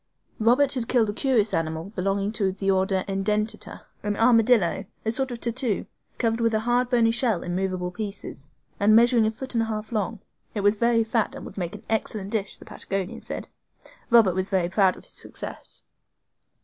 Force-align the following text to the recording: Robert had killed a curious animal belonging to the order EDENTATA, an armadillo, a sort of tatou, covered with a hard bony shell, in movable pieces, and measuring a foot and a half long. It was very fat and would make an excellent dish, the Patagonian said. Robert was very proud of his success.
Robert 0.39 0.73
had 0.73 0.87
killed 0.87 1.11
a 1.11 1.13
curious 1.13 1.53
animal 1.53 1.91
belonging 1.91 2.31
to 2.31 2.51
the 2.51 2.71
order 2.71 3.03
EDENTATA, 3.07 3.81
an 4.01 4.17
armadillo, 4.17 4.85
a 5.05 5.11
sort 5.11 5.29
of 5.29 5.39
tatou, 5.39 5.85
covered 6.17 6.41
with 6.41 6.55
a 6.55 6.61
hard 6.61 6.89
bony 6.89 7.11
shell, 7.11 7.43
in 7.43 7.55
movable 7.55 7.91
pieces, 7.91 8.49
and 8.79 8.95
measuring 8.95 9.27
a 9.27 9.29
foot 9.29 9.53
and 9.53 9.61
a 9.61 9.67
half 9.67 9.91
long. 9.91 10.19
It 10.55 10.61
was 10.61 10.73
very 10.73 11.03
fat 11.03 11.35
and 11.35 11.45
would 11.45 11.55
make 11.55 11.75
an 11.75 11.83
excellent 11.87 12.31
dish, 12.31 12.57
the 12.57 12.65
Patagonian 12.65 13.21
said. 13.21 13.47
Robert 14.09 14.33
was 14.33 14.49
very 14.49 14.69
proud 14.69 14.95
of 14.97 15.03
his 15.03 15.13
success. 15.13 15.83